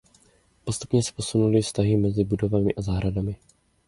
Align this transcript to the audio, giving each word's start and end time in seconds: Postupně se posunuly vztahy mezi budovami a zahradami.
Postupně 0.63 1.03
se 1.03 1.11
posunuly 1.15 1.61
vztahy 1.61 1.97
mezi 1.97 2.23
budovami 2.23 2.73
a 2.73 2.81
zahradami. 2.81 3.35